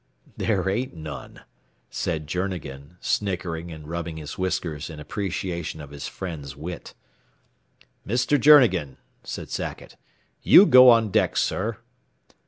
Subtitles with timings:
[0.35, 1.41] "There ain't none,"
[1.91, 6.95] said Journegan, snickering and rubbing his whiskers in appreciation of his friend's wit.
[8.07, 8.41] "Mr.
[8.41, 9.97] Journegan," said Sackett,
[10.41, 11.77] "you go on deck, sir."